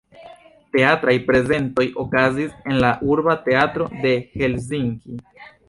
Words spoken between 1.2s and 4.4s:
prezentoj okazis en la urba teatro de